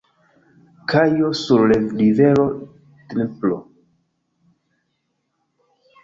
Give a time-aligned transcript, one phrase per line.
[0.89, 1.67] Kajo sur
[1.99, 2.45] rivero
[3.11, 3.59] Dnepro.